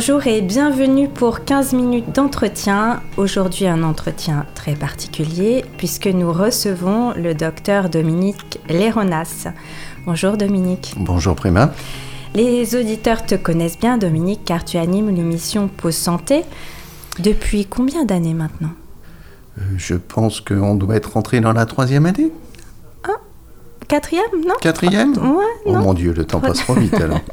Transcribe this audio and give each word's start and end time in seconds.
Bonjour 0.00 0.26
et 0.26 0.40
bienvenue 0.40 1.10
pour 1.10 1.44
15 1.44 1.74
minutes 1.74 2.14
d'entretien. 2.14 3.02
Aujourd'hui 3.18 3.66
un 3.66 3.82
entretien 3.82 4.46
très 4.54 4.74
particulier 4.74 5.62
puisque 5.76 6.06
nous 6.06 6.32
recevons 6.32 7.12
le 7.12 7.34
docteur 7.34 7.90
Dominique 7.90 8.60
Léronas. 8.70 9.48
Bonjour 10.06 10.38
Dominique. 10.38 10.94
Bonjour 10.96 11.36
Prima. 11.36 11.74
Les 12.34 12.74
auditeurs 12.74 13.26
te 13.26 13.34
connaissent 13.34 13.78
bien 13.78 13.98
Dominique 13.98 14.40
car 14.46 14.64
tu 14.64 14.78
animes 14.78 15.14
l'émission 15.14 15.68
Pause 15.68 15.96
Santé. 15.96 16.44
Depuis 17.18 17.66
combien 17.66 18.06
d'années 18.06 18.32
maintenant? 18.32 18.72
Euh, 19.58 19.62
Je 19.76 19.96
pense 19.96 20.40
qu'on 20.40 20.76
doit 20.76 20.96
être 20.96 21.12
rentré 21.12 21.40
dans 21.40 21.52
la 21.52 21.66
troisième 21.66 22.06
année. 22.06 22.32
Ah, 23.04 23.20
quatrième, 23.86 24.24
non? 24.46 24.54
Quatrième? 24.62 25.12
Ouais, 25.18 25.44
Oh 25.66 25.74
mon 25.74 25.92
Dieu, 25.92 26.14
le 26.14 26.24
temps 26.24 26.40
passe 26.40 26.60
trop 26.60 26.72
vite 26.72 26.94
alors. 26.94 27.20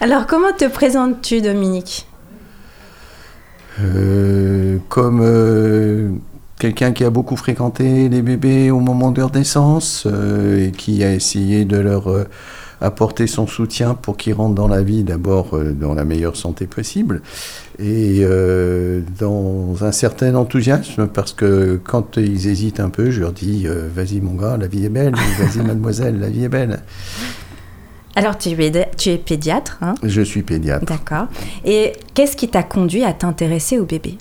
Alors 0.00 0.26
comment 0.26 0.52
te 0.56 0.64
présentes-tu 0.64 1.42
Dominique? 1.42 2.06
Euh, 3.80 4.78
comme 4.88 5.20
euh, 5.22 6.10
quelqu'un 6.58 6.92
qui 6.92 7.04
a 7.04 7.10
beaucoup 7.10 7.36
fréquenté 7.36 8.08
les 8.08 8.22
bébés 8.22 8.70
au 8.70 8.80
moment 8.80 9.10
de 9.10 9.20
leur 9.20 9.30
naissance 9.30 10.04
euh, 10.06 10.68
et 10.68 10.70
qui 10.72 11.04
a 11.04 11.12
essayé 11.12 11.66
de 11.66 11.76
leur 11.76 12.08
apporter 12.80 13.26
son 13.26 13.46
soutien 13.46 13.92
pour 13.92 14.16
qu'ils 14.16 14.32
rentrent 14.32 14.54
dans 14.54 14.68
la 14.68 14.82
vie 14.82 15.02
d'abord 15.02 15.58
dans 15.58 15.92
la 15.92 16.04
meilleure 16.04 16.36
santé 16.36 16.66
possible 16.66 17.20
et 17.80 18.18
euh, 18.20 19.00
dans 19.18 19.84
un 19.84 19.92
certain 19.92 20.34
enthousiasme 20.34 21.06
parce 21.06 21.32
que 21.32 21.80
quand 21.82 22.18
ils 22.18 22.46
hésitent 22.46 22.80
un 22.80 22.90
peu, 22.90 23.10
je 23.10 23.20
leur 23.20 23.32
dis 23.32 23.66
euh, 23.66 23.88
vas-y 23.94 24.20
mon 24.20 24.34
gars, 24.34 24.58
la 24.58 24.66
vie 24.66 24.84
est 24.84 24.90
belle, 24.90 25.14
vas-y 25.38 25.64
mademoiselle, 25.66 26.20
la 26.20 26.28
vie 26.28 26.44
est 26.44 26.48
belle. 26.48 26.80
Alors 28.16 28.36
tu 28.36 28.50
es, 28.50 28.90
tu 28.96 29.10
es 29.10 29.18
pédiatre, 29.18 29.78
hein? 29.82 29.94
Je 30.02 30.20
suis 30.22 30.42
pédiatre. 30.42 30.84
D'accord. 30.84 31.26
Et 31.64 31.92
qu'est-ce 32.14 32.36
qui 32.36 32.48
t'a 32.48 32.62
conduit 32.62 33.04
à 33.04 33.12
t'intéresser 33.12 33.78
au 33.78 33.84
bébé 33.84 34.18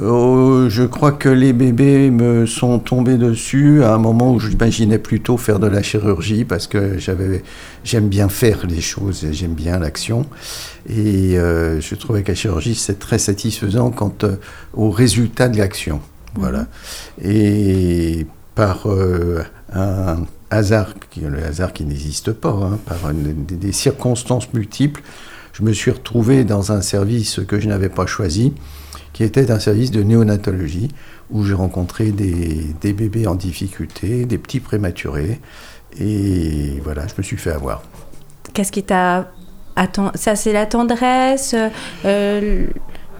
Oh, 0.00 0.68
je 0.68 0.84
crois 0.84 1.10
que 1.10 1.28
les 1.28 1.52
bébés 1.52 2.12
me 2.12 2.46
sont 2.46 2.78
tombés 2.78 3.16
dessus 3.16 3.82
à 3.82 3.94
un 3.94 3.98
moment 3.98 4.32
où 4.32 4.38
j'imaginais 4.38 4.98
plutôt 4.98 5.36
faire 5.36 5.58
de 5.58 5.66
la 5.66 5.82
chirurgie 5.82 6.44
parce 6.44 6.68
que 6.68 6.96
j'avais, 6.96 7.42
j'aime 7.82 8.08
bien 8.08 8.28
faire 8.28 8.68
les 8.68 8.80
choses, 8.80 9.24
et 9.24 9.32
j'aime 9.32 9.54
bien 9.54 9.80
l'action. 9.80 10.26
Et 10.88 11.36
euh, 11.36 11.80
je 11.80 11.94
trouvais 11.96 12.22
que 12.22 12.30
la 12.30 12.36
chirurgie, 12.36 12.76
c'est 12.76 13.00
très 13.00 13.18
satisfaisant 13.18 13.90
quant 13.90 14.14
euh, 14.22 14.36
au 14.74 14.90
résultat 14.90 15.48
de 15.48 15.58
l'action. 15.58 16.00
Voilà. 16.36 16.68
Et 17.20 18.28
par 18.60 18.90
euh, 18.90 19.42
un 19.72 20.26
hasard, 20.50 20.92
le 21.16 21.42
hasard 21.42 21.72
qui 21.72 21.82
n'existe 21.84 22.30
pas, 22.30 22.50
hein, 22.50 22.78
par 22.84 23.10
des, 23.14 23.72
circonstances 23.72 24.52
multiples, 24.52 25.00
je 25.54 25.62
me 25.62 25.72
suis 25.72 25.90
retrouvé 25.90 26.44
dans 26.44 26.70
un 26.70 26.82
service 26.82 27.40
que 27.48 27.58
je 27.58 27.66
n'avais 27.68 27.88
pas 27.88 28.04
choisi, 28.04 28.52
qui 29.14 29.24
était 29.24 29.50
un 29.50 29.58
service 29.58 29.90
de 29.90 30.02
néonatologie, 30.02 30.88
où 31.30 31.42
j'ai 31.42 31.54
rencontré 31.54 32.10
des, 32.10 32.66
des 32.82 32.92
bébés 32.92 33.26
en 33.26 33.34
difficulté, 33.34 34.26
des 34.26 34.36
petits 34.36 34.60
prématurés, 34.60 35.40
et 35.98 36.82
voilà, 36.84 37.06
je 37.06 37.14
me 37.16 37.22
suis 37.22 37.38
fait 37.38 37.52
avoir. 37.52 37.82
Qu'est-ce 38.52 38.72
qui 38.72 38.82
t'a... 38.82 39.32
Ça 40.16 40.36
c'est 40.36 40.52
la 40.52 40.66
tendresse, 40.66 41.54
euh, 42.04 42.66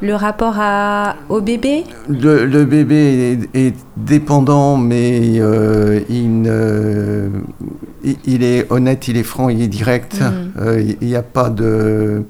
le 0.03 0.15
rapport 0.15 0.55
à, 0.59 1.17
au 1.29 1.41
bébé 1.41 1.85
Le, 2.09 2.47
le 2.47 2.65
bébé 2.65 3.39
est, 3.55 3.67
est 3.67 3.75
dépendant, 3.97 4.77
mais 4.77 5.39
euh, 5.39 6.01
il, 6.09 6.47
est 8.43 8.71
honnête, 8.71 9.09
il 9.09 9.17
est 9.17 9.23
franc, 9.23 9.49
il 9.49 9.61
est 9.61 9.69
direct. 9.69 10.21
Mhm. 10.21 10.53
Euh, 10.61 10.93
il 11.01 11.07
n'y 11.07 11.17
a 11.17 11.23
pas 11.23 11.51
de, 11.51 12.25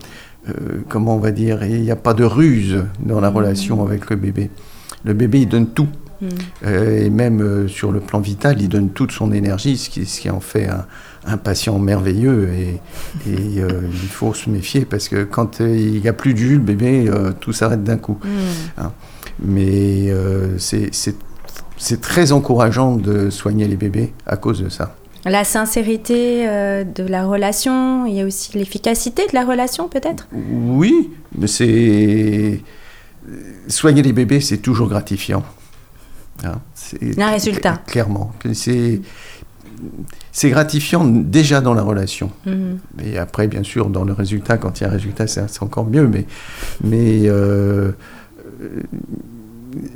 euh, 0.49 0.53
comment 0.89 1.15
on 1.15 1.21
va 1.21 1.31
dire, 1.31 1.65
il 1.65 1.83
n'y 1.83 1.91
a 1.91 1.97
pas 1.97 2.15
de 2.15 2.25
ruse 2.25 2.85
dans 3.01 3.21
la 3.21 3.31
relation 3.31 3.85
avec 3.85 4.11
le 4.11 4.17
bébé. 4.17 4.51
Le 5.05 5.15
bébé, 5.15 5.41
il 5.41 5.49
donne 5.49 5.69
tout. 5.69 5.89
Mm. 6.21 6.69
Et 6.69 7.09
même 7.09 7.69
sur 7.69 7.93
le 7.93 8.01
plan 8.01 8.21
vital, 8.21 8.61
il 8.61 8.69
donne 8.69 8.91
toute 8.91 9.13
son 9.13 9.33
énergie, 9.33 9.79
ce 9.79 9.89
qui, 9.89 10.05
ce 10.05 10.21
qui 10.21 10.29
en 10.29 10.41
fait 10.41 10.69
un, 10.69 10.85
un 11.27 11.37
patient 11.37 11.79
merveilleux. 11.79 12.51
Et, 12.55 12.81
et, 13.31 13.61
euh, 13.61 13.83
il 13.93 14.09
faut 14.09 14.33
se 14.35 14.49
méfier 14.51 14.85
parce 14.85 15.09
que 15.09 15.25
quand 15.25 15.61
euh, 15.61 15.77
il 15.77 16.01
n'y 16.01 16.09
a 16.09 16.13
plus 16.13 16.33
de 16.35 16.39
jus, 16.39 16.55
le 16.55 16.59
bébé, 16.61 17.09
euh, 17.09 17.33
tout 17.39 17.53
s'arrête 17.53 17.85
d'un 17.85 17.99
coup. 17.99 18.19
Mm. 18.25 18.83
Mais 19.43 20.11
euh, 20.11 20.59
c'est- 20.59 20.91
très 22.03 22.33
encourageant 22.33 22.97
de 22.97 23.31
soigner 23.31 23.67
les 23.67 23.77
bébés 23.77 24.13
à 24.27 24.37
cause 24.37 24.63
de 24.63 24.69
ça. 24.69 24.97
La 25.25 25.45
sincérité 25.45 26.45
de 26.47 27.05
la 27.07 27.27
relation, 27.27 28.05
il 28.07 28.15
y 28.15 28.21
a 28.21 28.25
aussi 28.27 28.57
l'efficacité 28.57 29.23
de 29.27 29.35
la 29.35 29.45
relation 29.45 29.89
peut-être? 29.89 30.27
Oui, 30.33 31.11
mais 31.37 31.47
c'est. 31.47 32.61
Soigner 33.69 34.03
les 34.03 34.13
bébés, 34.13 34.41
c'est 34.41 34.59
toujours 34.59 34.89
gratifiant. 34.89 35.43
Hein, 36.45 36.61
c'est- 36.75 37.19
Un 37.21 37.31
résultat. 37.31 37.79
Clairement. 37.87 38.33
C'est. 38.55 39.01
C'est 40.33 40.51
gratifiant 40.51 41.05
déjà 41.05 41.61
dans 41.61 41.75
la 41.75 41.83
relation. 41.83 42.31
Mm. 42.47 42.53
Et 43.05 43.19
après, 43.19 43.47
bien 43.49 43.63
sûr, 43.63 43.89
dans 43.91 44.05
le 44.05 44.13
résultat, 44.13 44.57
quand 44.59 44.81
il 44.81 44.85
y 44.85 44.87
a 44.87 44.89
un 44.89 44.93
résultat, 44.93 45.27
c'est 45.27 45.63
encore 45.63 45.87
mieux. 45.87 46.07
Mais, 46.07 46.27
mais 46.85 47.23
euh, 47.29 47.93
euh, 48.63 48.81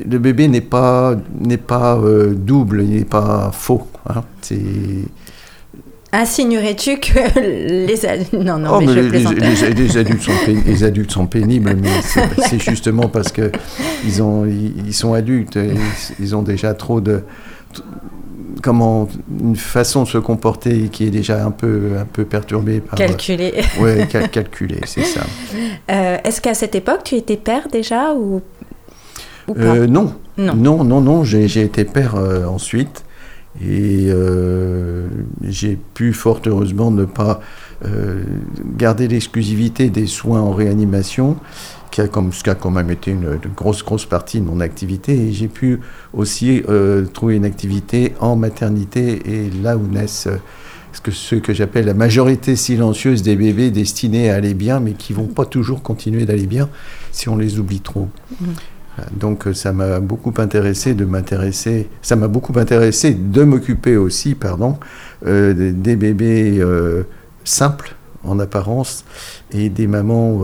le 0.09 0.19
bébé 0.19 0.49
n'est 0.49 0.61
pas, 0.61 1.17
n'est 1.41 1.57
pas 1.57 1.97
euh, 1.99 2.35
double, 2.35 2.83
il 2.83 2.91
n'est 2.91 3.05
pas 3.05 3.51
faux. 3.53 3.87
hein. 4.09 4.23
C'est... 4.41 4.59
Insignerais-tu 6.13 6.99
que 7.01 7.41
les 7.87 8.07
adultes... 8.07 8.33
Non, 8.35 8.57
non, 8.59 8.71
Oh, 8.75 8.81
mais 8.81 8.87
mais 8.87 8.93
je 8.95 9.01
les, 9.01 9.09
plaisante. 9.09 9.35
les- 9.35 9.75
les 9.75 9.97
adultes 9.97 10.23
sont 10.23 10.33
péni- 10.47 10.65
les 10.65 10.85
adultes 10.85 11.11
sont 11.11 11.27
pénibles, 11.27 11.77
mais 11.81 11.89
c'est, 12.49 12.61
justement 12.63 13.09
parce 13.09 13.33
que 13.33 13.51
ils, 14.05 14.23
ils, 14.87 14.95
sont 14.95 15.13
adultes, 15.13 15.57
ils, 15.57 15.77
ils 16.21 16.37
ont 16.37 16.43
déjà 16.43 16.73
trop 16.75 17.01
de 17.01 17.23
comment 18.65 19.07
une 19.43 19.57
façon 19.57 20.05
de 20.05 20.09
se 20.09 20.17
comporter 20.17 20.89
qui 20.89 21.05
est 21.05 21.11
déjà 21.11 21.45
un 21.45 21.51
peu 21.51 21.91
un 22.01 22.07
peu 22.07 22.25
perturbée 22.25 22.81
par 22.81 22.97
Calculé. 22.99 23.53
ouais 23.79 24.09
cal- 24.11 24.31
calculée, 24.31 24.81
c'est 24.87 25.05
ça. 25.05 25.21
Euh, 25.91 26.17
Est-ce 26.25 26.41
qu'à 26.41 26.55
cette 26.55 26.75
époque, 26.75 27.01
tu 27.05 27.15
étais 27.17 27.37
père 27.37 27.69
déjà 27.71 28.15
ou, 28.15 28.41
ou 29.49 29.55
pas? 29.55 29.61
Euh, 29.61 29.87
non. 29.87 30.15
Non. 30.39 30.55
non, 30.57 30.83
non, 30.83 31.01
non, 31.03 31.25
j'ai, 31.25 31.45
été 31.45 31.85
père 31.85 32.15
euh, 32.17 32.47
ensuite 32.47 33.05
et 33.61 34.07
euh, 34.09 35.07
j'ai 35.43 35.79
pu 35.95 36.13
fort 36.13 36.41
heureusement 36.47 36.91
ne 36.91 37.05
pas 37.05 37.41
euh, 37.85 38.25
garder 38.77 39.07
l'exclusivité 39.09 39.91
des 39.91 40.07
soins 40.07 40.41
en 40.41 40.53
réanimation, 40.53 41.37
qui 41.95 42.01
a 42.01 42.09
comme, 42.09 42.31
qui 42.31 42.51
a 42.51 42.57
quand 42.57 42.73
même 42.73 42.91
été 42.91 43.13
une, 43.13 43.39
une 43.45 43.53
grosse, 43.55 43.85
grosse 43.85 44.05
partie 44.05 44.41
de 44.41 44.47
mon 44.47 44.59
activité, 44.59 45.13
et 45.13 45.33
j'ai 45.33 45.47
pu 45.47 45.79
aussi 46.13 46.61
euh, 46.69 47.07
trouver 47.07 47.37
une 47.37 47.45
activité 47.45 48.15
en 48.19 48.35
maternité 48.35 49.23
et 49.31 49.49
là 49.63 49.77
où 49.77 49.87
naissent 49.87 50.27
euh, 50.27 50.39
ce 50.93 51.01
que, 51.01 51.13
ce 51.13 51.37
que 51.37 51.55
j'appelle 51.55 51.87
la 51.87 51.95
majorité 51.95 52.57
silencieuse 52.57 53.23
des 53.23 53.37
bébés 53.37 53.71
destinés 53.71 54.29
à 54.29 54.35
aller 54.35 54.55
bien, 54.55 54.81
mais 54.81 54.95
qui 54.95 55.13
vont 55.13 55.29
pas 55.29 55.45
toujours 55.45 55.83
continuer 55.83 56.25
d'aller 56.25 56.49
bien 56.49 56.69
si 57.13 57.29
on 57.29 57.37
les 57.37 57.61
oublie 57.61 57.79
trop. 57.79 58.09
Donc 59.13 59.47
euh, 59.47 59.55
ça 59.55 59.73
m'a 59.73 60.01
beaucoup 60.01 60.35
intéressé 60.39 60.95
de 60.95 61.05
m'intéresser, 61.05 61.89
ça 62.03 62.17
m'a 62.17 62.27
beaucoup 62.27 62.59
intéressé 62.59 63.15
de 63.15 63.45
m'occuper 63.45 63.97
aussi, 63.97 64.35
pardon, 64.35 64.79
euh, 65.27 65.55
des, 65.55 65.71
des 65.71 65.95
bébés 65.95 66.57
euh, 66.59 67.05
simples 67.45 67.95
en 68.25 68.41
apparence 68.41 69.05
et 69.53 69.69
des 69.69 69.87
mamans 69.87 70.41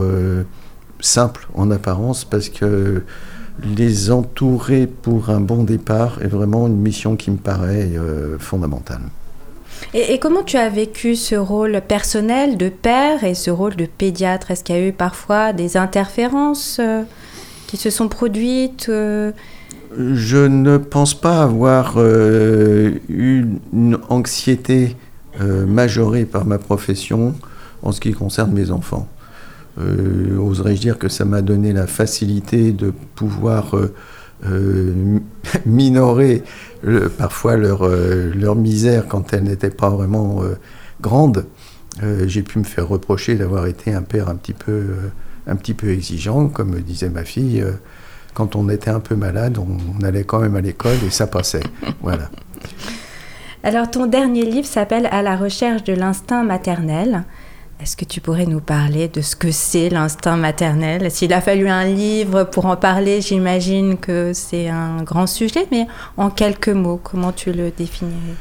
simples 1.00 1.48
en 1.54 1.70
apparence 1.70 2.24
parce 2.24 2.48
que 2.48 3.02
les 3.64 4.10
entourer 4.10 4.86
pour 4.86 5.30
un 5.30 5.40
bon 5.40 5.64
départ 5.64 6.18
est 6.22 6.28
vraiment 6.28 6.66
une 6.66 6.76
mission 6.76 7.16
qui 7.16 7.30
me 7.30 7.36
paraît 7.36 7.90
euh, 7.94 8.38
fondamentale. 8.38 9.02
Et, 9.94 10.14
et 10.14 10.18
comment 10.18 10.42
tu 10.42 10.56
as 10.56 10.68
vécu 10.68 11.16
ce 11.16 11.34
rôle 11.34 11.80
personnel 11.86 12.56
de 12.56 12.68
père 12.68 13.24
et 13.24 13.34
ce 13.34 13.50
rôle 13.50 13.76
de 13.76 13.86
pédiatre? 13.86 14.50
Est-ce 14.50 14.64
qu'il 14.64 14.76
y 14.76 14.78
a 14.78 14.86
eu 14.86 14.92
parfois 14.92 15.52
des 15.52 15.76
interférences 15.76 16.78
euh, 16.80 17.02
qui 17.66 17.76
se 17.76 17.90
sont 17.90 18.08
produites 18.08 18.88
euh, 18.88 19.32
Je 19.96 20.38
ne 20.38 20.76
pense 20.76 21.14
pas 21.14 21.42
avoir 21.42 21.98
eu 21.98 23.46
une 23.72 23.98
anxiété 24.08 24.96
majorée 25.38 26.26
par 26.26 26.44
ma 26.44 26.58
profession 26.58 27.34
en 27.82 27.92
ce 27.92 28.00
qui 28.00 28.12
concerne 28.12 28.52
mes 28.52 28.70
enfants. 28.70 29.08
Euh, 29.78 30.36
Oserais-je 30.38 30.80
dire 30.80 30.98
que 30.98 31.08
ça 31.08 31.24
m'a 31.24 31.42
donné 31.42 31.72
la 31.72 31.86
facilité 31.86 32.72
de 32.72 32.90
pouvoir 33.14 33.76
euh, 33.76 33.94
euh, 34.46 35.18
minorer 35.66 36.42
le- 36.82 37.08
parfois 37.08 37.56
leur, 37.56 37.88
leur 37.88 38.56
misère 38.56 39.06
quand 39.06 39.32
elle 39.32 39.44
n'était 39.44 39.70
pas 39.70 39.90
vraiment 39.90 40.42
grande. 41.00 41.46
J'ai 42.26 42.42
pu 42.42 42.58
me 42.58 42.64
faire 42.64 42.88
reprocher 42.88 43.34
d'avoir 43.34 43.66
été 43.66 43.92
un 43.92 44.00
père 44.02 44.28
un 44.30 44.36
petit 44.36 44.54
peu, 44.54 44.86
un 45.46 45.56
petit 45.56 45.74
peu 45.74 45.90
exigeant, 45.90 46.48
comme 46.48 46.80
disait 46.80 47.10
ma 47.10 47.24
fille. 47.24 47.62
quand 48.32 48.56
on 48.56 48.68
était 48.70 48.90
un 48.90 49.00
peu 49.00 49.14
malade, 49.16 49.58
on, 49.58 49.66
on 49.98 50.02
allait 50.04 50.24
quand 50.24 50.38
même 50.40 50.56
à 50.56 50.62
l'école 50.62 50.96
et 51.06 51.10
ça 51.10 51.26
passait. 51.26 51.62
Voilà. 52.02 52.30
Alors 53.62 53.90
ton 53.90 54.06
dernier 54.06 54.46
livre 54.46 54.66
s'appelle 54.66 55.06
À 55.12 55.20
la 55.22 55.36
recherche 55.36 55.84
de 55.84 55.92
l'instinct 55.92 56.42
maternel. 56.44 57.24
Est-ce 57.82 57.96
que 57.96 58.04
tu 58.04 58.20
pourrais 58.20 58.44
nous 58.44 58.60
parler 58.60 59.08
de 59.08 59.22
ce 59.22 59.34
que 59.34 59.50
c'est 59.50 59.88
l'instinct 59.88 60.36
maternel? 60.36 61.10
S'il 61.10 61.32
a 61.32 61.40
fallu 61.40 61.66
un 61.66 61.86
livre 61.86 62.44
pour 62.44 62.66
en 62.66 62.76
parler, 62.76 63.22
j'imagine 63.22 63.96
que 63.96 64.32
c'est 64.34 64.68
un 64.68 65.02
grand 65.02 65.26
sujet, 65.26 65.66
mais 65.72 65.86
en 66.18 66.28
quelques 66.28 66.68
mots, 66.68 67.00
comment 67.02 67.32
tu 67.32 67.52
le 67.52 67.70
définirais? 67.70 68.36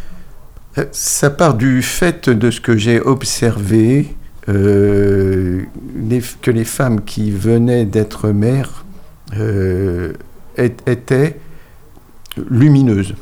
Euh, 0.78 0.86
Ça 0.92 1.30
part 1.30 1.54
du 1.54 1.82
fait 1.82 2.30
de 2.30 2.52
ce 2.52 2.60
que 2.60 2.76
j'ai 2.76 3.00
observé, 3.00 4.14
euh, 4.50 5.62
que 6.42 6.52
les 6.52 6.66
femmes 6.66 7.02
qui 7.06 7.32
venaient 7.32 7.86
d'être 7.86 8.30
mères 8.32 8.84
euh, 9.38 10.12
étaient 10.58 11.40
lumineuses. 12.50 13.16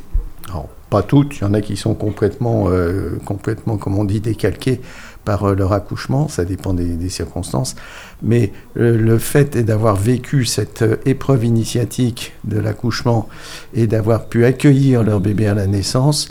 Alors, 0.49 0.67
pas 0.89 1.03
toutes, 1.03 1.37
il 1.37 1.41
y 1.41 1.43
en 1.43 1.53
a 1.53 1.61
qui 1.61 1.77
sont 1.77 1.93
complètement, 1.93 2.69
complètement, 3.25 3.77
comme 3.77 3.99
on 3.99 4.05
dit, 4.05 4.21
décalquées 4.21 4.79
par 5.27 5.43
euh, 5.43 5.55
leur 5.55 5.73
accouchement, 5.73 6.29
ça 6.29 6.45
dépend 6.45 6.73
des, 6.73 7.09
circonstances, 7.09 7.75
mais 8.23 8.53
euh, 8.77 8.97
le 8.97 9.17
fait 9.17 9.57
d'avoir 9.57 9.97
vécu 9.97 10.45
cette 10.45 10.83
euh, 10.83 10.95
épreuve 11.05 11.43
initiatique 11.43 12.31
de 12.45 12.57
l'accouchement 12.57 13.27
et 13.73 13.87
d'avoir 13.87 14.27
pu 14.27 14.45
accueillir 14.45 15.03
leur 15.03 15.19
bébé 15.19 15.47
à 15.47 15.53
la 15.53 15.67
naissance 15.67 16.29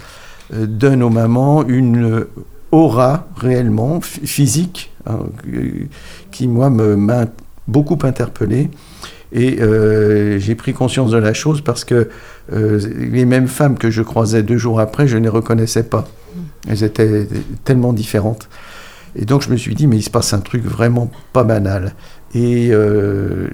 donne 0.51 1.03
aux 1.03 1.11
mamans 1.11 1.67
une 1.67 2.25
aura 2.71 3.27
réellement 3.37 4.01
physique 4.01 4.93
hein, 5.05 5.19
qui, 6.31 6.47
moi, 6.47 6.71
m'a 6.71 7.27
beaucoup 7.67 7.99
interpellé. 8.03 8.71
Et 9.33 9.59
j'ai 10.39 10.55
pris 10.55 10.73
conscience 10.73 11.11
de 11.11 11.19
la 11.19 11.35
chose 11.35 11.63
parce 11.63 11.85
que 11.85 12.09
les 12.53 13.25
mêmes 13.25 13.49
femmes 13.49 13.77
que 13.77 13.91
je 13.91 14.03
croisais 14.03 14.45
deux 14.45 14.57
jours 14.57 14.79
après, 14.79 15.09
je 15.09 15.17
ne 15.17 15.25
les 15.25 15.29
reconnaissais 15.29 15.83
pas. 15.83 16.07
Elles 16.69 16.85
étaient 16.85 17.27
tellement 17.65 17.93
différentes. 17.93 18.49
Et 19.17 19.25
donc 19.25 19.43
je 19.43 19.51
me 19.51 19.57
suis 19.57 19.75
dit, 19.75 19.87
mais 19.87 19.97
il 19.97 20.03
se 20.03 20.11
passe 20.11 20.33
un 20.35 20.41
truc 20.41 20.63
vraiment 20.63 21.11
pas 21.33 21.43
banal. 21.43 21.95
Et 22.35 22.69
euh, 22.71 23.49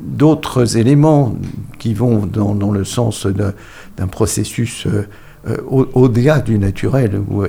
d'autres 0.00 0.76
éléments 0.76 1.36
qui 1.78 1.94
vont 1.94 2.26
dans, 2.26 2.72
le 2.72 2.84
sens 2.84 3.26
d'un 3.26 4.06
processus 4.08 4.86
euh, 4.86 5.06
euh, 5.48 5.56
au-delà 5.66 6.40
du 6.40 6.58
naturel, 6.58 7.20
ou 7.28 7.44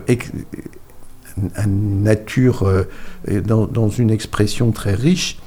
nature 1.68 2.66
dans, 3.46 3.66
dans, 3.66 3.90
une 3.90 4.10
expression 4.10 4.72
très 4.72 4.94
riche, 4.94 5.40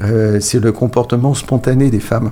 c'est 0.00 0.60
le 0.60 0.72
comportement 0.72 1.34
spontané 1.34 1.90
des 1.90 2.00
femmes 2.00 2.30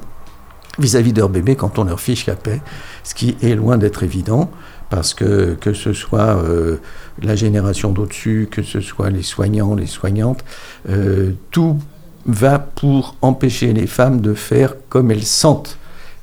vis-à-vis 0.79 1.13
de 1.13 1.21
leur 1.21 1.29
bébé 1.29 1.57
quand 1.57 1.79
on 1.79 1.85
leur 1.85 2.01
fiche 2.01 2.27
la 2.27 2.37
paix, 2.37 2.61
ce 3.05 3.15
qui 3.15 3.37
est 3.43 3.55
loin 3.55 3.79
d'être 3.79 4.03
évident 4.03 4.51
parce 4.91 5.15
que 5.15 5.57
que 5.61 5.73
ce 5.73 5.93
soit 5.93 6.43
euh, 6.43 6.77
la 7.23 7.37
génération 7.37 7.93
d'au-dessus, 7.93 8.49
que 8.51 8.63
ce 8.63 8.81
soit 8.81 9.11
les 9.11 9.23
soignants, 9.23 9.75
les 9.75 9.87
soignantes, 9.87 10.45
euh, 10.89 11.33
tout 11.51 11.79
va 12.27 12.59
pour 12.59 13.17
empêcher 13.23 13.73
les 13.73 13.87
femmes 13.87 14.21
de 14.21 14.35
faire 14.35 14.75
comme 14.89 15.11
elles 15.11 15.25
sentent. 15.25 15.79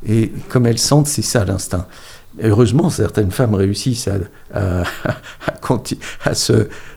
Et 0.05 0.31
comme 0.49 0.65
elles 0.65 0.79
sentent, 0.79 1.07
c'est 1.07 1.21
ça 1.21 1.45
l'instinct. 1.45 1.87
Heureusement, 2.41 2.89
certaines 2.89 3.31
femmes 3.31 3.53
réussissent 3.53 4.07
à, 4.07 4.17
à, 4.53 4.83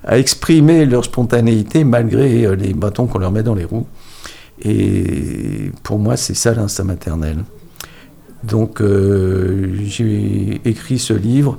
à, 0.04 0.18
exprimer 0.18 0.86
leur 0.86 1.04
spontanéité 1.04 1.84
malgré 1.84 2.46
euh, 2.46 2.56
les 2.56 2.72
bâtons 2.74 3.06
qu'on 3.06 3.18
leur 3.18 3.32
met 3.32 3.42
dans 3.42 3.54
les 3.54 3.64
roues. 3.64 3.86
Et 4.62 5.70
pour 5.82 5.98
moi, 5.98 6.16
c'est 6.16 6.34
ça 6.34 6.54
l'instinct 6.54 6.84
maternel. 6.84 7.44
Donc 8.46 8.80
euh, 8.80 9.74
j'ai 9.84 10.60
écrit 10.64 10.98
ce 10.98 11.12
livre 11.12 11.56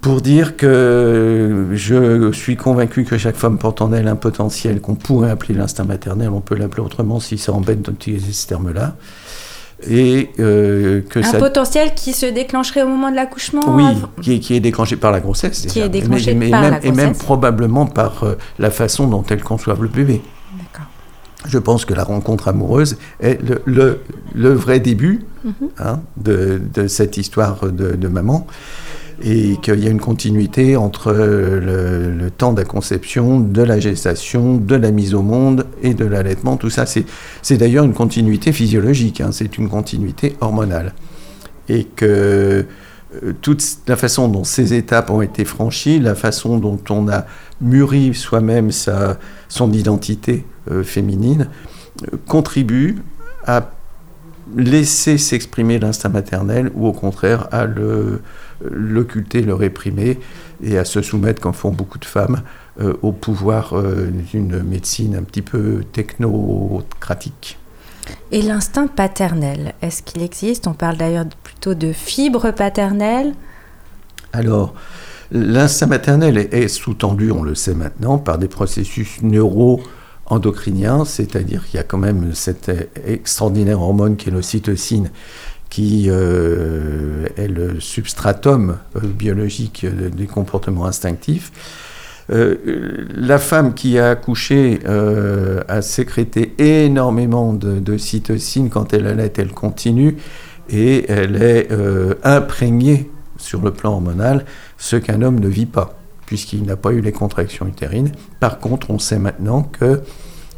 pour 0.00 0.20
dire 0.20 0.56
que 0.56 1.66
je 1.72 2.30
suis 2.32 2.56
convaincu 2.56 3.04
que 3.04 3.18
chaque 3.18 3.34
femme 3.34 3.58
porte 3.58 3.82
en 3.82 3.92
elle 3.92 4.06
un 4.06 4.16
potentiel 4.16 4.80
qu'on 4.80 4.94
pourrait 4.94 5.30
appeler 5.30 5.54
l'instinct 5.54 5.84
maternel, 5.84 6.30
on 6.30 6.40
peut 6.40 6.54
l'appeler 6.54 6.82
autrement 6.82 7.18
si 7.18 7.38
ça 7.38 7.52
embête 7.52 7.82
d'utiliser 7.82 8.32
ce 8.32 8.46
terme-là. 8.46 8.94
Et 9.88 10.30
euh, 10.38 11.02
que 11.02 11.18
un 11.18 11.38
potentiel 11.38 11.92
qui 11.94 12.14
se 12.14 12.24
déclencherait 12.24 12.82
au 12.82 12.88
moment 12.88 13.10
de 13.10 13.16
l'accouchement 13.16 13.62
Oui, 13.68 14.40
qui 14.40 14.54
est, 14.54 14.60
déclenché 14.60 14.96
par 14.96 15.12
la 15.12 15.20
grossesse. 15.20 15.66
Qui 15.66 15.80
est 15.80 15.88
déclenché 15.90 16.34
par 16.34 16.62
même, 16.62 16.70
la 16.70 16.78
grossesse. 16.78 16.84
Et 16.84 16.92
même 16.92 17.14
probablement 17.14 17.84
par 17.84 18.24
euh, 18.24 18.38
la 18.58 18.70
façon 18.70 19.06
dont 19.06 19.24
elles 19.28 19.42
conçoivent 19.42 19.82
le 19.82 19.88
bébé. 19.88 20.22
Je 21.44 21.58
pense 21.58 21.84
que 21.84 21.94
la 21.94 22.02
rencontre 22.02 22.48
amoureuse 22.48 22.96
est 23.20 23.38
le, 23.66 24.00
le, 24.34 24.52
vrai 24.52 24.80
début 24.80 25.20
mhm. 25.44 25.52
hein, 25.78 26.00
de, 26.16 26.60
de, 26.74 26.88
cette 26.88 27.18
histoire 27.18 27.70
de, 27.70 27.94
de 27.94 28.08
maman 28.08 28.46
et 29.22 29.56
qu'il 29.62 29.82
y 29.82 29.86
a 29.86 29.90
une 29.90 30.00
continuité 30.00 30.76
entre 30.76 31.12
le, 31.12 32.12
le 32.12 32.30
temps 32.30 32.52
de 32.52 32.60
la 32.60 32.66
conception, 32.66 33.40
de 33.40 33.62
la 33.62 33.80
gestation, 33.80 34.56
de 34.56 34.76
la 34.76 34.90
mise 34.90 35.14
au 35.14 35.22
monde 35.22 35.66
et 35.82 35.94
de 35.94 36.04
l'allaitement. 36.04 36.56
Tout 36.56 36.70
ça, 36.70 36.84
c'est 36.86 37.56
d'ailleurs 37.56 37.84
une 37.84 37.94
continuité 37.94 38.52
physiologique, 38.52 39.20
hein, 39.20 39.30
c'est 39.32 39.56
une 39.56 39.68
continuité 39.68 40.36
hormonale. 40.40 40.92
Et 41.68 41.84
que 41.84 42.66
euh, 43.24 43.32
toute 43.40 43.62
la 43.86 43.96
façon 43.96 44.28
dont 44.28 44.44
ces 44.44 44.74
étapes 44.74 45.10
ont 45.10 45.22
été 45.22 45.44
franchies, 45.44 45.98
la 45.98 46.14
façon 46.14 46.58
dont 46.58 46.80
on 46.90 47.08
a 47.08 47.24
mûri 47.60 48.14
soi-même 48.14 48.70
son 49.48 49.72
identité 49.72 50.44
féminine, 50.82 51.48
euh, 52.02 52.16
contribue 52.26 52.96
à 53.46 53.70
laisser 54.56 55.18
s'exprimer 55.18 55.78
l'instinct 55.78 56.08
maternel 56.08 56.70
ou 56.74 56.86
au 56.86 56.92
contraire 56.92 57.48
à 57.52 57.66
l'occulter, 58.62 59.42
le, 59.42 59.54
réprimer 59.54 60.20
et 60.62 60.78
à 60.78 60.84
se 60.84 61.02
soumettre, 61.02 61.40
comme 61.40 61.52
font 61.52 61.72
beaucoup 61.72 61.98
de 61.98 62.04
femmes, 62.04 62.42
au 63.02 63.10
pouvoir 63.10 63.74
d'une 63.82 64.62
médecine 64.62 65.16
un 65.16 65.22
petit 65.22 65.42
peu 65.42 65.82
technocratique. 65.92 67.58
Et 68.32 68.42
l'instinct 68.42 68.86
paternel, 68.86 69.74
est-ce 69.82 70.02
qu'il 70.02 70.22
existe? 70.22 70.66
On 70.66 70.74
parle 70.74 70.96
d'ailleurs 70.96 71.26
plutôt 71.42 71.74
de 71.74 71.92
fibre 71.92 72.50
paternelle. 72.50 73.34
Alors, 74.32 74.74
l'instinct 75.30 75.86
maternel 75.86 76.36
est, 76.38 76.68
sous-tendu, 76.68 77.30
on 77.30 77.42
le 77.42 77.54
sait 77.54 77.74
maintenant, 77.74 78.18
par 78.18 78.38
des 78.38 78.48
processus 78.48 79.22
neuro-endocriniens, 80.26 81.04
c'est-à-dire 81.04 81.66
qu'il 81.66 81.76
y 81.76 81.80
a 81.80 81.84
quand 81.84 81.98
même 81.98 82.34
cette 82.34 82.70
extraordinaire 83.06 83.80
hormone 83.80 84.16
qui 84.16 84.28
est 84.28 84.32
l'ocytocine, 84.32 85.10
qui 85.70 86.06
euh, 86.08 87.26
est 87.36 87.48
le 87.48 87.80
substratum 87.80 88.78
euh, 88.96 89.00
biologique 89.00 89.84
des 89.86 90.26
comportements 90.26 90.86
instinctifs 90.86 91.52
euh, 92.32 92.56
la 93.14 93.38
femme 93.38 93.74
qui 93.74 94.00
a 94.00 94.10
accouché 94.10 94.80
a 95.68 95.80
sécrété 95.80 96.54
énormément 96.58 97.52
de, 97.52 97.96
cytocine 97.98 98.68
quand 98.68 98.92
elle 98.92 99.06
allait, 99.06 99.32
elle 99.36 99.52
continue 99.52 100.16
et 100.68 101.08
elle 101.08 101.40
est 101.40 101.68
imprégnée 102.24 103.08
sur 103.38 103.62
le 103.62 103.70
plan 103.70 103.92
hormonal, 103.92 104.44
ce 104.76 104.96
qu'un 104.96 105.22
homme 105.22 105.38
ne 105.38 105.46
vit 105.46 105.66
pas, 105.66 105.96
puisqu'il 106.26 106.64
n'a 106.64 106.76
pas 106.76 106.90
eu 106.90 107.00
les 107.00 107.12
contractions 107.12 107.68
utérines. 107.68 108.10
Par 108.40 108.58
contre, 108.58 108.90
on 108.90 108.98
sait 108.98 109.20
maintenant 109.20 109.62
que 109.62 110.00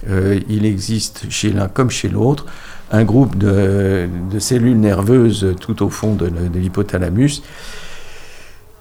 il 0.06 0.64
existe 0.64 1.26
chez 1.30 1.52
l'un 1.52 1.68
comme 1.68 1.90
chez 1.90 2.08
l'autre 2.08 2.46
un 2.90 3.04
groupe 3.04 3.36
de, 3.36 4.08
cellules 4.38 4.78
nerveuses 4.78 5.54
tout 5.60 5.82
au 5.82 5.90
fond 5.90 6.14
de 6.14 6.30
l'hypothalamus 6.54 7.42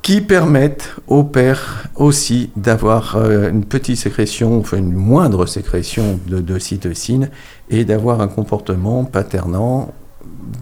qui 0.08 0.22
permettent 0.22 0.96
au 1.08 1.26
père 1.26 1.84
aussi 1.96 2.50
d'avoir 2.56 3.18
euh, 3.18 3.50
une 3.50 3.66
petite 3.66 3.98
sécrétion, 3.98 4.58
enfin 4.58 4.78
une 4.78 4.94
moindre 4.94 5.46
sécrétion 5.46 6.18
de, 6.28 6.60
cytocine 6.60 7.30
et 7.70 7.84
d'avoir 7.84 8.22
un 8.22 8.30
comportement 8.30 9.04
paternant 9.04 9.94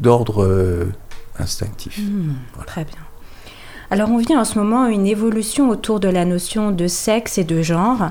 d'ordre 0.01 0.43
euh, 0.43 0.85
instinctif. 1.37 1.99
Hmm, 1.99 2.33
très 2.65 2.85
bien. 2.85 2.97
Alors 3.91 4.09
on 4.09 4.17
vient 4.17 4.41
en 4.41 4.45
ce 4.45 4.57
moment 4.57 4.85
à 4.85 4.89
une 4.89 5.05
évolution 5.05 5.69
autour 5.69 5.99
de 5.99 6.07
la 6.07 6.25
notion 6.25 6.71
de 6.71 6.87
sexe 6.87 7.37
et 7.37 7.43
de 7.43 7.61
genre, 7.61 8.09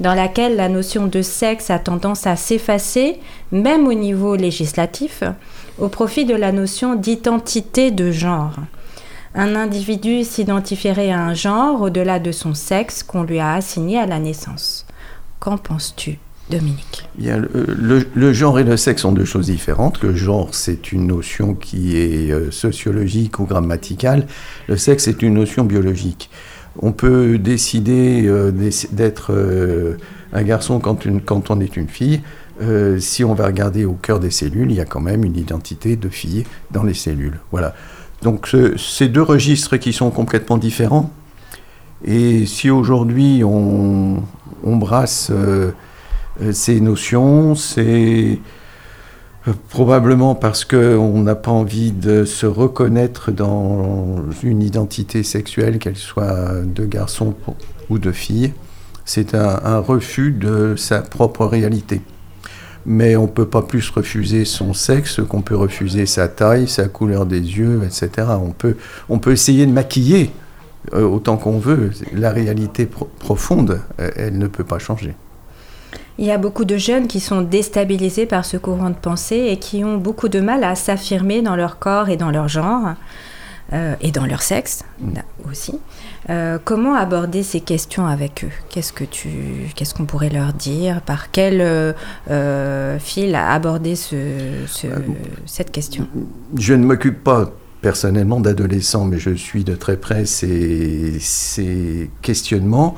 dans 0.00 0.14
laquelle 0.14 0.56
la 0.56 0.68
notion 0.68 1.06
de 1.06 1.22
sexe 1.22 1.70
a 1.70 1.78
tendance 1.78 2.26
à 2.26 2.36
s'effacer, 2.36 3.18
même 3.52 3.86
au 3.86 3.94
niveau 3.94 4.36
législatif, 4.36 5.22
au 5.78 5.88
profit 5.88 6.24
de 6.24 6.34
la 6.34 6.52
notion 6.52 6.94
d'identité 6.94 7.90
de 7.90 8.10
genre 8.10 8.54
un 9.34 9.54
individu 9.54 10.24
s'identifierait 10.24 11.10
à 11.10 11.20
un 11.20 11.34
genre 11.34 11.80
au-delà 11.82 12.18
de 12.18 12.32
son 12.32 12.54
sexe 12.54 13.02
qu'on 13.02 13.22
lui 13.22 13.38
a 13.38 13.52
assigné 13.52 13.98
à 13.98 14.06
la 14.06 14.18
naissance. 14.18 14.86
Qu'en 15.38 15.58
penses-tu 15.58 16.18
Dominique? 16.50 17.08
Le, 17.18 18.32
genre 18.32 18.58
et 18.58 18.64
le 18.64 18.76
sexe 18.76 19.02
sont 19.02 19.12
deux 19.12 19.26
choses 19.26 19.46
différentes. 19.46 20.02
Le 20.02 20.16
genre, 20.16 20.48
c'est 20.52 20.92
une 20.92 21.06
notion 21.06 21.54
qui 21.54 21.98
est 21.98 22.32
euh, 22.32 22.50
sociologique 22.50 23.38
ou 23.38 23.44
grammaticale. 23.44 24.26
Le 24.66 24.76
sexe, 24.76 25.04
c'est 25.04 25.22
une 25.22 25.34
notion 25.34 25.64
biologique. 25.64 26.30
On 26.80 26.92
peut 26.92 27.38
décider 27.38 28.24
euh, 28.26 28.52
d'être 28.92 29.32
euh, 29.32 29.96
un 30.32 30.42
garçon 30.42 30.78
quand, 30.78 31.50
on 31.50 31.60
est 31.60 31.76
une 31.76 31.88
fille. 31.88 32.20
si 32.98 33.24
on 33.24 33.34
va 33.34 33.46
regarder 33.46 33.84
au 33.84 33.94
cœur 33.94 34.20
des 34.20 34.30
cellules, 34.30 34.70
il 34.70 34.76
y 34.76 34.80
a 34.80 34.84
quand 34.84 35.00
même 35.00 35.24
une 35.24 35.36
identité 35.36 35.96
de 35.96 36.08
fille 36.08 36.44
dans 36.70 36.82
les 36.82 36.94
cellules. 36.94 37.38
Voilà. 37.50 37.74
Donc 38.22 38.54
ces 38.76 39.08
deux 39.08 39.22
registres 39.22 39.76
qui 39.76 39.92
sont 39.92 40.10
complètement 40.10 40.58
différents, 40.58 41.10
Et 42.04 42.46
si 42.46 42.68
aujourd'hui 42.68 43.42
on, 43.44 44.22
brasse 44.64 45.30
ces 46.50 46.80
notions, 46.80 47.54
c'est 47.54 48.38
probablement 49.68 50.34
parce 50.34 50.64
qu'on 50.64 51.22
n'a 51.22 51.34
pas 51.34 51.50
envie 51.50 51.92
de 51.92 52.24
se 52.24 52.46
reconnaître 52.46 53.30
dans 53.30 54.16
une 54.42 54.62
identité 54.62 55.22
sexuelle, 55.22 55.78
qu'elle 55.78 55.96
soit 55.96 56.62
de 56.64 56.84
garçon 56.84 57.34
ou 57.90 57.98
de 57.98 58.12
fille. 58.12 58.52
C'est 59.04 59.34
un 59.34 59.78
refus 59.78 60.32
de 60.32 60.74
sa 60.76 61.00
propre 61.00 61.46
réalité 61.46 62.02
mais 62.88 63.16
on 63.16 63.22
ne 63.22 63.28
peut 63.28 63.46
pas 63.46 63.60
plus 63.60 63.90
refuser 63.90 64.46
son 64.46 64.72
sexe 64.72 65.20
qu'on 65.28 65.42
peut 65.42 65.54
refuser 65.54 66.06
sa 66.06 66.26
taille, 66.26 66.66
sa 66.66 66.88
couleur 66.88 67.26
des 67.26 67.40
yeux, 67.40 67.82
etc. 67.84 68.28
On 68.40 68.52
peut, 68.52 68.76
on 69.10 69.18
peut 69.18 69.32
essayer 69.32 69.66
de 69.66 69.72
maquiller 69.72 70.30
euh, 70.94 71.02
autant 71.02 71.36
qu'on 71.36 71.58
veut. 71.58 71.90
La 72.14 72.30
réalité 72.30 72.86
profonde, 72.86 73.82
euh, 74.00 74.10
elle 74.16 74.38
ne 74.38 74.46
peut 74.46 74.64
pas 74.64 74.78
changer. 74.78 75.14
Il 76.18 76.24
y 76.24 76.32
a 76.32 76.38
beaucoup 76.38 76.64
de 76.64 76.76
jeunes 76.76 77.06
qui 77.06 77.20
sont 77.20 77.42
déstabilisés 77.42 78.26
par 78.26 78.44
ce 78.44 78.56
courant 78.56 78.90
de 78.90 78.96
pensée 78.96 79.46
et 79.50 79.56
qui 79.58 79.84
ont 79.84 79.96
beaucoup 79.96 80.28
de 80.28 80.40
mal 80.40 80.64
à 80.64 80.74
s'affirmer 80.74 81.42
dans 81.42 81.54
leur 81.56 81.78
corps 81.78 82.08
et 82.08 82.16
dans 82.16 82.30
leur 82.30 82.48
genre. 82.48 82.94
Euh, 83.74 83.96
et 84.00 84.12
dans 84.12 84.24
leur 84.24 84.40
sexe 84.40 84.82
aussi. 85.46 85.74
Euh, 86.30 86.56
comment 86.64 86.94
aborder 86.94 87.42
ces 87.42 87.60
questions 87.60 88.06
avec 88.06 88.44
eux? 88.44 88.50
Qu'est-ce 88.70 88.94
que 88.94 89.04
tu, 89.04 89.28
qu'est-ce 89.76 89.92
qu'on 89.92 90.06
pourrait 90.06 90.30
leur 90.30 90.54
dire? 90.54 91.02
Par 91.02 91.30
quel 91.30 91.60
euh, 91.60 92.98
fil 92.98 93.34
aborder 93.34 93.94
ce, 93.94 94.16
cette 95.44 95.70
question? 95.70 96.08
Je 96.56 96.72
ne 96.72 96.86
m'occupe 96.86 97.22
pas 97.22 97.50
personnellement 97.82 98.40
d'adolescents, 98.40 99.04
mais 99.04 99.18
je 99.18 99.34
suis 99.34 99.64
de 99.64 99.74
très 99.74 99.98
près 99.98 100.24
ces, 100.24 101.20
ces 101.20 102.10
questionnements. 102.22 102.94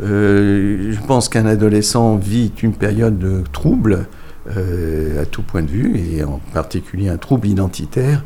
Je 0.00 1.06
pense 1.06 1.28
qu'un 1.28 1.46
adolescent 1.46 2.16
vit 2.16 2.52
une 2.62 2.74
période 2.74 3.18
de 3.18 3.42
trouble 3.52 4.06
euh, 4.46 5.22
à 5.22 5.24
tout 5.24 5.40
point 5.40 5.62
de 5.62 5.70
vue, 5.70 5.98
et 5.98 6.22
en 6.22 6.38
particulier 6.52 7.08
un 7.08 7.16
trouble 7.16 7.48
identitaire, 7.48 8.22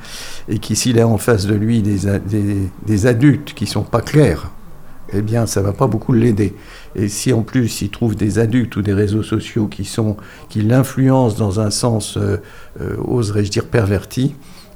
et 0.48 0.58
qui 0.58 0.74
s'il 0.74 0.98
a 0.98 1.06
en 1.06 1.16
face 1.16 1.46
de 1.46 1.54
lui 1.54 1.80
des, 1.80 3.06
adultes 3.06 3.54
qui 3.54 3.66
sont 3.66 3.84
pas 3.84 4.00
clairs, 4.00 4.50
eh 5.12 5.22
bien 5.22 5.46
ça 5.46 5.62
va 5.62 5.72
pas 5.72 5.86
beaucoup 5.86 6.12
l'aider. 6.12 6.56
Et 6.96 7.06
si 7.06 7.32
en 7.32 7.42
plus 7.42 7.82
il 7.82 7.90
trouve 7.90 8.16
des 8.16 8.40
adultes 8.40 8.74
ou 8.74 8.82
des 8.82 8.94
réseaux 8.94 9.22
sociaux 9.22 9.68
qui, 9.68 9.88
qui 10.48 10.62
l'influencent 10.62 11.38
dans 11.38 11.60
un 11.60 11.70
sens, 11.70 12.16
euh, 12.16 12.38
euh, 12.80 12.96
oserais-je 13.06 13.52
dire, 13.52 13.66
perverti, 13.66 14.34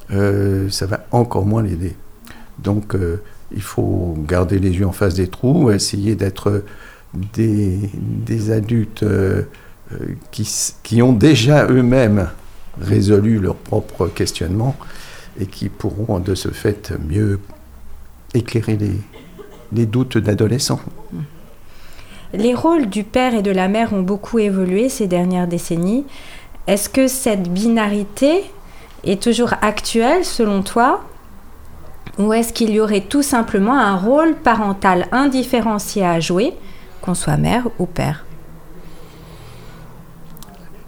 ça 0.09 0.85
va 0.85 1.05
encore 1.11 1.45
moins 1.45 1.63
l'aider. 1.63 1.97
Donc 2.59 2.95
il 3.51 3.61
faut 3.61 4.15
garder 4.27 4.59
les 4.59 4.71
yeux 4.71 4.87
en 4.87 4.91
face 4.91 5.15
des 5.15 5.27
trous, 5.27 5.71
essayer 5.71 6.15
d'être 6.15 6.63
des, 7.13 8.51
adultes 8.51 9.03
euh, 9.03 9.43
qui, 10.31 11.01
ont 11.01 11.13
déjà 11.13 11.67
eux-mêmes 11.67 12.29
résolu 12.81 13.39
leurs 13.39 13.55
propres 13.55 14.07
questionnements 14.07 14.75
et 15.39 15.45
qui 15.45 15.69
pourront 15.69 16.19
de 16.19 16.35
ce 16.35 16.49
fait 16.49 16.93
mieux 17.07 17.39
éclairer 18.33 18.77
les, 18.77 18.99
les 19.71 19.85
doutes 19.85 20.17
d'adolescents. 20.17 20.81
Les 22.33 22.55
rôles 22.55 22.87
du 22.87 23.03
père 23.03 23.35
et 23.35 23.43
de 23.43 23.51
la 23.51 23.67
mère 23.67 23.93
ont 23.93 24.01
beaucoup 24.01 24.39
évolué 24.39 24.89
ces 24.89 25.07
dernières 25.07 25.47
décennies. 25.47 26.05
Est-ce 26.65 26.89
que 26.89 27.07
cette 27.07 27.51
binarité 27.53 28.43
est 29.03 29.21
toujours 29.21 29.53
actuelle 29.61 30.25
selon 30.25 30.63
toi? 30.63 31.03
Ou 32.19 32.33
est-ce 32.33 32.53
qu'il 32.53 32.69
y 32.71 32.79
aurait 32.79 33.01
tout 33.01 33.23
simplement 33.23 33.77
un 33.77 33.95
rôle 33.95 34.35
parental 34.35 35.07
indifférencié 35.11 36.05
à 36.05 36.19
jouer, 36.19 36.53
qu'on 37.01 37.15
soit 37.15 37.37
mère 37.37 37.67
ou 37.79 37.85
père? 37.85 38.25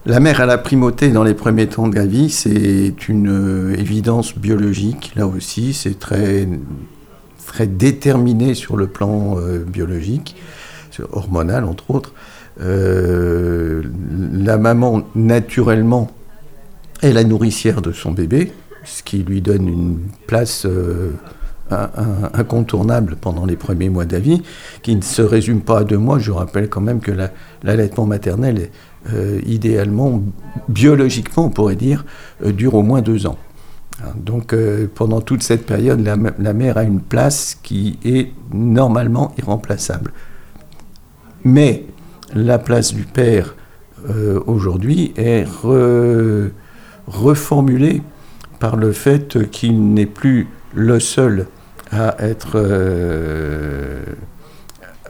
La 0.08 0.20
mère 0.20 0.40
a 0.40 0.46
la 0.46 0.60
primauté 0.60 1.10
dans 1.10 1.24
les 1.24 1.34
premiers 1.34 1.66
temps 1.66 1.88
de 1.88 1.96
la 1.96 2.06
vie, 2.06 2.30
c'est 2.30 3.10
une 3.10 3.30
euh, 3.30 3.76
évidence 3.76 4.38
biologique, 4.38 5.14
là 5.16 5.26
aussi, 5.26 5.74
c'est 5.74 5.98
très, 5.98 6.48
très 7.44 7.66
déterminé 7.66 8.54
sur 8.54 8.78
le 8.78 8.86
plan 8.86 9.40
euh, 9.40 9.64
biologique, 9.66 10.36
hormonal 11.12 11.64
entre 11.64 11.90
autres. 11.90 12.14
Euh, 12.62 13.82
la 14.32 14.60
maman, 14.60 15.08
naturellement, 15.16 16.12
est 17.02 17.12
la 17.12 17.24
nourricière 17.24 17.82
de 17.82 17.92
son 17.92 18.12
bébé, 18.12 18.52
ce 18.86 19.04
qui 19.04 19.24
lui 19.24 19.42
donne 19.42 19.68
une 19.68 20.00
place 20.28 20.66
incontournable 21.72 23.18
pendant 23.20 23.46
les 23.46 23.56
premiers 23.56 23.90
mois 23.90 24.06
vie, 24.06 24.44
qui 24.84 24.96
ne 24.96 25.02
se 25.02 25.22
résume 25.22 25.62
pas 25.62 25.80
à 25.80 25.84
deux 25.84 25.98
mois. 25.98 26.20
Je 26.20 26.32
rappelle 26.32 26.70
quand 26.70 26.82
même 26.82 27.00
que 27.00 27.12
l'allaitement 27.64 28.06
maternel 28.06 28.70
euh, 29.14 29.40
idéalement, 29.46 30.24
biologiquement, 30.68 31.46
on 31.46 31.50
pourrait 31.52 31.76
dire, 31.76 32.06
euh, 32.44 32.52
dure 32.52 32.74
au 32.74 32.82
moins 32.82 33.04
deux 33.04 33.28
ans. 33.28 33.38
Hein, 34.04 34.14
donc 34.16 34.52
euh, 34.52 34.88
pendant 34.94 35.22
toute 35.22 35.44
cette 35.44 35.68
période, 35.68 36.00
la, 36.02 36.54
mère 36.54 36.78
a 36.78 36.84
une 36.84 37.02
place 37.02 37.60
qui 37.62 38.00
est 38.04 38.32
normalement 38.52 39.32
irremplaçable. 39.38 40.12
Mais 41.44 41.86
la 42.34 42.58
place 42.58 42.94
du 42.94 43.04
père 43.04 43.56
aujourd'hui 44.46 45.14
est 45.16 45.46
reformulée 47.08 48.02
par 48.60 48.76
le 48.76 48.92
fait 48.92 49.50
qu'il 49.50 49.94
n'est 49.94 50.06
plus 50.06 50.48
le 50.74 51.00
seul 51.00 51.48
à 51.92 52.16
être 52.20 52.60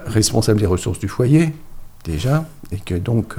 responsable 0.05 0.59
des 0.59 0.65
ressources 0.65 0.99
du 0.99 1.07
foyer, 1.07 1.53
déjà, 2.03 2.45
et 2.71 2.77
que 2.77 2.95
donc 2.95 3.35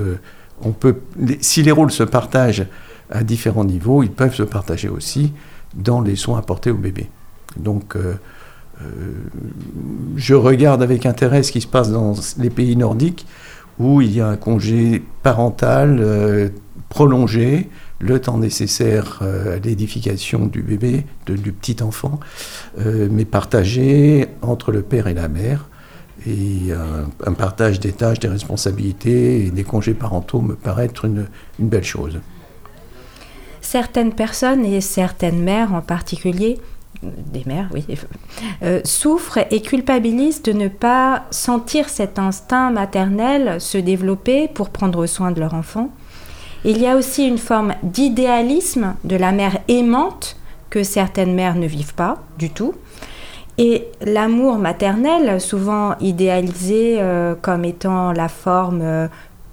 peut, 0.81 0.97
si 1.41 1.63
les 1.63 1.73
rôles 1.73 1.91
se 1.91 2.03
partagent 2.03 2.67
à 3.11 3.23
différents 3.23 3.65
niveaux, 3.65 4.03
ils 4.03 4.11
peuvent 4.11 4.35
se 4.35 4.43
partager 4.43 4.89
aussi 4.89 5.33
dans 5.75 6.01
les 6.01 6.17
soins 6.17 6.39
apportés 6.39 6.71
au 6.71 6.77
bébé. 6.77 7.09
Donc, 7.57 7.97
euh, 7.97 8.15
euh, 8.83 8.85
je 10.17 10.35
regarde 10.35 10.83
avec 10.83 11.07
intérêt 11.07 11.43
ce 11.43 11.53
qui 11.53 11.61
se 11.61 11.67
passe 11.67 11.91
dans 11.91 12.15
les 12.39 12.51
pays 12.51 12.77
nordiques 12.77 13.27
où 13.79 14.01
il 14.01 14.15
y 14.15 14.21
a 14.21 14.29
un 14.29 14.37
congé 14.37 15.03
parental 15.23 15.99
euh, 16.01 16.49
prolongé, 16.89 17.69
le 17.99 18.21
temps 18.21 18.39
nécessaire 18.39 19.23
à 19.23 19.57
l'édification 19.57 20.47
du 20.47 20.63
bébé, 20.63 21.05
du 21.27 21.53
petit 21.53 21.83
enfant, 21.83 22.21
mais 22.85 23.25
partagé 23.25 24.27
entre 24.43 24.71
le 24.71 24.83
père 24.83 25.07
et 25.07 25.15
la 25.15 25.29
mère 25.29 25.67
et 26.27 26.73
un, 27.27 27.33
partage 27.33 27.81
des 27.81 27.93
tâches, 27.93 28.21
des 28.21 28.29
responsabilités 28.29 29.47
et 29.47 29.51
des 29.51 29.65
congés 29.65 29.95
parentaux 29.95 30.41
me 30.41 30.55
paraît 30.55 30.87
être 30.87 31.05
une, 31.05 31.27
belle 31.59 31.85
chose. 31.85 32.21
Certaines 33.61 34.13
personnes 34.13 34.65
et 34.65 34.81
certaines 34.81 35.43
mères 35.43 35.75
en 35.75 35.83
particulier, 35.83 36.59
des 37.03 37.43
mères, 37.47 37.69
oui, 37.75 37.85
euh, 38.63 38.81
souffrent 38.85 39.39
et 39.51 39.61
culpabilisent 39.61 40.43
de 40.43 40.53
ne 40.53 40.69
pas 40.69 41.27
sentir 41.31 41.89
cet 41.89 42.19
instinct 42.19 42.71
maternel 42.71 43.61
se 43.61 43.77
développer 43.77 44.49
pour 44.49 44.71
prendre 44.71 45.07
soin 45.07 45.31
de 45.31 45.41
leur 45.41 45.55
enfant. 45.55 45.91
Il 46.65 46.79
y 46.79 46.87
a 46.87 46.97
aussi 46.97 47.27
une 47.27 47.39
forme 47.39 47.75
d'idéalisme 47.83 48.95
de 49.05 49.17
la 49.17 49.33
mère 49.33 49.59
aimante 49.69 50.37
que 50.71 50.83
certaines 50.83 51.35
mères 51.35 51.55
ne 51.55 51.67
vivent 51.67 51.95
pas 51.95 52.19
du 52.39 52.51
tout. 52.51 52.75
Et 53.59 53.87
l'amour 54.03 54.59
maternel, 54.59 55.41
souvent 55.41 55.97
idéalisé 56.01 56.99
euh, 57.01 57.35
comme 57.41 57.65
étant 57.65 58.13
la 58.13 58.29
forme 58.29 58.83
euh, 58.83 59.09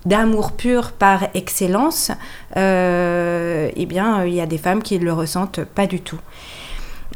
d'amour 0.05 0.51
pur 0.51 0.91
par 0.91 1.27
excellence, 1.33 2.11
euh, 2.57 3.69
eh 3.73 3.85
bien, 3.85 4.25
il 4.25 4.33
y 4.33 4.41
a 4.41 4.45
des 4.45 4.57
femmes 4.57 4.83
qui 4.83 4.99
ne 4.99 5.05
le 5.05 5.13
ressentent 5.13 5.63
pas 5.63 5.87
du 5.87 6.01
tout. 6.01 6.19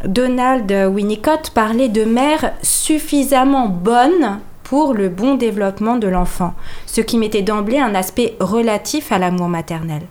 Donald 0.06 0.72
Winnicott 0.72 1.50
parlait 1.50 1.89
de 1.89 2.06
mère 2.06 2.53
suffisamment 2.62 3.67
bonne 3.67 4.39
pour 4.67 4.93
le 4.93 5.07
bon 5.07 5.36
développement 5.36 5.95
de 5.95 6.07
l'enfant, 6.07 6.53
ce 6.88 7.00
qui 7.00 7.17
mettait 7.17 7.41
d'emblée 7.41 7.79
un 7.79 7.95
aspect 7.95 8.36
relatif 8.41 9.13
à 9.13 9.17
l'amour 9.17 9.47
maternel. 9.47 10.01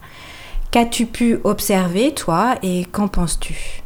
Qu'as-tu 0.71 1.05
pu 1.05 1.39
observer, 1.45 2.15
toi, 2.15 2.55
et 2.63 2.87
qu'en 2.87 3.07
penses-tu? 3.07 3.83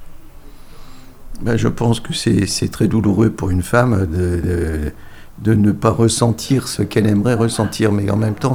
Ben, 1.43 1.57
je 1.57 1.67
pense 1.67 1.99
que 1.99 2.13
c'est 2.13 2.71
très 2.71 2.87
douloureux 2.87 3.31
pour 3.31 3.51
une 3.51 3.63
femme 3.63 4.07
de, 4.07 5.55
ne 5.55 5.73
pas 5.73 5.91
ressentir 5.91 6.69
ce 6.69 6.83
qu'elle 6.83 7.09
aimerait 7.09 7.35
ressentir. 7.35 7.91
Mais 7.91 8.09
en 8.09 8.17
même 8.17 8.35
temps, 8.35 8.55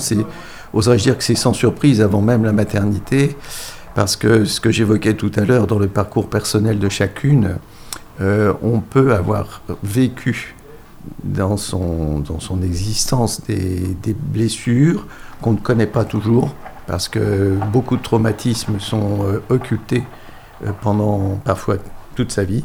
oserais-je 0.74 1.04
dire 1.04 1.18
que 1.18 1.24
c'est 1.24 1.36
sans 1.36 1.54
surprise 1.54 2.00
avant 2.00 2.22
même 2.22 2.46
la 2.46 2.54
maternité, 2.54 3.36
parce 3.94 4.16
que 4.16 4.46
ce 4.46 4.62
que 4.62 4.72
j'évoquais 4.72 5.16
tout 5.16 5.32
à 5.36 5.42
l'heure 5.42 5.68
dans 5.68 5.80
le 5.80 5.88
parcours 5.88 6.30
personnel 6.30 6.80
de 6.80 6.88
chacune, 6.88 7.58
euh, 8.22 8.54
on 8.62 8.80
peut 8.80 9.14
avoir 9.14 9.64
vécu 9.84 10.56
dans 11.24 11.58
son, 11.58 12.20
dans 12.20 12.40
son 12.40 12.62
existence 12.62 13.42
des, 13.48 13.96
blessures 14.14 15.08
qu'on 15.42 15.54
ne 15.54 15.60
connaît 15.60 15.88
pas 15.88 16.06
toujours, 16.06 16.54
parce 16.88 17.08
que 17.10 17.58
beaucoup 17.72 17.98
de 17.98 18.02
traumatismes 18.02 18.80
sont 18.80 19.24
euh, 19.24 19.42
occultés 19.50 20.04
euh, 20.66 20.72
pendant 20.82 21.40
parfois 21.44 21.78
toute 22.16 22.32
sa 22.32 22.44
vie, 22.44 22.64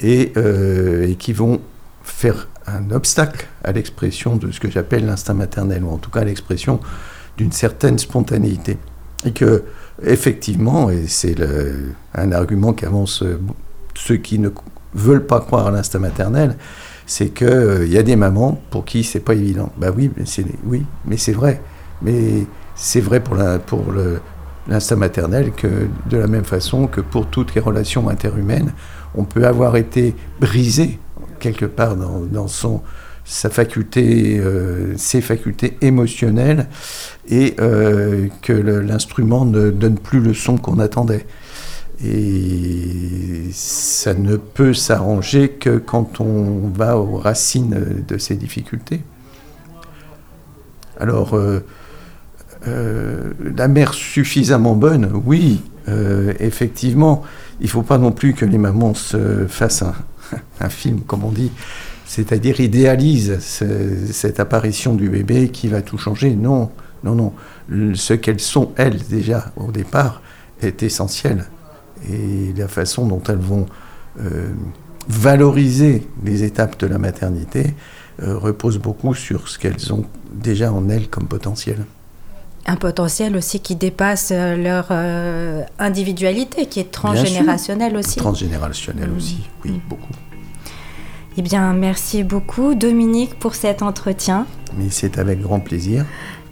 et, 0.00 0.32
euh, 0.36 1.08
et 1.08 1.14
qui 1.14 1.32
vont 1.32 1.60
faire 2.02 2.48
un 2.66 2.90
obstacle 2.90 3.46
à 3.64 3.72
l'expression 3.72 4.36
de 4.36 4.50
ce 4.50 4.60
que 4.60 4.70
j'appelle 4.70 5.06
l'instinct 5.06 5.34
maternel, 5.34 5.84
ou 5.84 5.90
en 5.90 5.98
tout 5.98 6.10
cas 6.10 6.24
l'expression 6.24 6.80
d'une 7.36 7.52
certaine 7.52 7.98
spontanéité. 7.98 8.78
Et 9.24 9.32
que, 9.32 9.64
effectivement, 10.04 10.90
et 10.90 11.06
c'est 11.06 11.36
un 12.14 12.32
argument 12.32 12.72
qu'avancent 12.72 13.24
ceux 13.94 14.16
qui 14.16 14.38
ne 14.38 14.50
veulent 14.94 15.26
pas 15.26 15.40
croire 15.40 15.66
à 15.66 15.70
l'instinct 15.70 15.98
maternel, 15.98 16.56
c'est 17.06 17.28
qu'il 17.28 17.46
euh, 17.46 17.86
y 17.86 17.96
a 17.98 18.02
des 18.02 18.16
mamans 18.16 18.60
pour 18.70 18.84
qui 18.84 19.04
c'est 19.04 19.20
pas 19.20 19.34
évident. 19.34 19.72
Bah 19.78 19.88
oui, 19.96 20.10
mais 20.16 20.24
c'est 20.26 20.44
oui, 20.64 20.84
mais 21.06 21.16
c'est 21.16 21.32
vrai. 21.32 21.62
Mais 22.02 22.44
c'est 22.74 23.00
vrai 23.00 23.20
pour 23.20 23.36
la, 23.36 23.58
pour 23.58 23.84
l'instinct 24.68 24.96
maternel 24.96 25.52
que 25.52 25.88
de 26.10 26.16
la 26.18 26.26
même 26.26 26.44
façon 26.44 26.88
que 26.88 27.00
pour 27.00 27.26
toutes 27.26 27.54
les 27.54 27.60
relations 27.60 28.08
interhumaines, 28.08 28.72
on 29.14 29.24
peut 29.24 29.46
avoir 29.46 29.76
été 29.76 30.14
brisé 30.40 30.98
quelque 31.38 31.64
part 31.64 31.96
dans, 31.96 32.48
son 32.48 32.82
sa 33.24 33.50
faculté, 33.50 34.38
euh, 34.38 34.94
ses 34.96 35.20
facultés 35.20 35.76
émotionnelles, 35.80 36.68
et 37.28 37.56
euh, 37.60 38.28
que 38.42 38.52
l'instrument 38.52 39.44
ne 39.44 39.70
donne 39.70 39.98
plus 39.98 40.20
le 40.20 40.32
son 40.32 40.58
qu'on 40.58 40.78
attendait. 40.78 41.26
Et 42.04 43.48
ça 43.52 44.12
ne 44.14 44.36
peut 44.36 44.74
s'arranger 44.74 45.48
que 45.50 45.78
quand 45.78 46.20
on 46.20 46.68
va 46.74 46.98
aux 46.98 47.16
racines 47.16 48.04
de 48.06 48.18
ces 48.18 48.36
difficultés. 48.36 49.02
Alors, 50.98 51.34
euh, 51.34 51.64
euh, 52.66 53.32
la 53.56 53.68
mère 53.68 53.94
suffisamment 53.94 54.74
bonne, 54.74 55.10
oui, 55.24 55.62
euh, 55.88 56.32
effectivement. 56.40 57.22
Il 57.60 57.66
ne 57.66 57.70
faut 57.70 57.82
pas 57.82 57.98
non 57.98 58.12
plus 58.12 58.34
que 58.34 58.44
les 58.44 58.58
mamans 58.58 58.94
se 58.94 59.46
fassent 59.46 59.84
un, 60.60 60.68
film, 60.68 61.00
comme 61.00 61.24
on 61.24 61.32
dit, 61.32 61.52
c'est-à-dire 62.04 62.60
idéalisent 62.60 63.38
cette 63.40 64.40
apparition 64.40 64.94
du 64.94 65.08
bébé 65.08 65.48
qui 65.48 65.68
va 65.68 65.82
tout 65.82 65.98
changer. 65.98 66.34
Non, 66.34 66.70
non, 67.04 67.14
non. 67.14 67.32
Ce 67.94 68.14
qu'elles 68.14 68.40
sont, 68.40 68.72
elles, 68.76 68.98
déjà, 69.08 69.52
au 69.56 69.70
départ, 69.70 70.22
est 70.60 70.82
essentiel. 70.82 71.46
Et 72.10 72.52
la 72.56 72.68
façon 72.68 73.06
dont 73.06 73.22
elles 73.28 73.36
vont 73.36 73.66
euh, 74.20 74.52
valoriser 75.08 76.06
les 76.24 76.44
étapes 76.44 76.78
de 76.78 76.86
la 76.86 76.98
maternité 76.98 77.74
repose 78.18 78.78
beaucoup 78.78 79.14
sur 79.14 79.46
ce 79.46 79.58
qu'elles 79.58 79.92
ont 79.92 80.06
déjà 80.32 80.72
en 80.72 80.88
elles 80.88 81.08
comme 81.08 81.28
potentiel 81.28 81.84
un 82.66 82.76
potentiel 82.76 83.36
aussi 83.36 83.60
qui 83.60 83.76
dépasse 83.76 84.30
euh, 84.32 84.56
leur 84.56 84.88
euh, 84.90 85.62
individualité, 85.78 86.66
qui 86.66 86.80
est 86.80 86.90
transgénérationnel 86.90 87.96
aussi. 87.96 88.18
Transgénérationnel 88.18 89.10
aussi, 89.16 89.48
oui, 89.64 89.72
mm. 89.72 89.80
beaucoup. 89.88 90.12
Eh 91.38 91.42
bien, 91.42 91.72
merci 91.74 92.24
beaucoup 92.24 92.74
Dominique 92.74 93.38
pour 93.38 93.54
cet 93.54 93.82
entretien. 93.82 94.46
Mais 94.76 94.86
c'est 94.90 95.18
avec 95.18 95.40
grand 95.40 95.60
plaisir. 95.60 96.04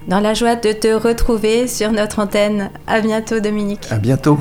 Dans 0.08 0.20
la 0.20 0.34
joie 0.34 0.56
de 0.56 0.72
te 0.72 0.92
retrouver 0.92 1.66
sur 1.66 1.90
notre 1.90 2.18
antenne. 2.18 2.70
À 2.86 3.00
bientôt 3.00 3.40
Dominique. 3.40 3.86
À 3.90 3.96
bientôt. 3.96 4.38